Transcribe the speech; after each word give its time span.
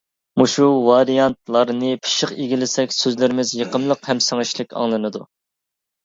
مۇشۇ 0.41 0.67
ۋارىيانتلارنى 0.85 1.91
پىششىق 2.05 2.31
ئىگىلىسەك، 2.45 2.95
سۆزلىرىمىز 2.95 3.51
يېقىملىق 3.59 4.09
ھەم 4.13 4.23
سىڭىشلىك 4.29 4.73
ئاڭلىنىدۇ. 4.81 5.23